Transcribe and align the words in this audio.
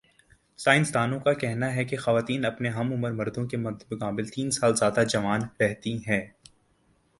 science 0.59 0.93
دانوں 0.93 1.19
کا 1.19 1.33
کہنا 1.33 1.73
ہے 1.75 1.83
کہ 1.85 1.97
خواتین 1.97 2.45
اپنے 2.45 2.69
ہم 2.69 2.91
عمر 2.93 3.11
مردوں 3.11 3.45
کے 3.47 3.57
مدمقابل 3.57 4.27
تین 4.27 4.51
سال 4.51 4.75
زیادہ 4.75 5.03
جوان 5.09 5.41
رہتی 5.59 5.97
ہے 6.07 6.21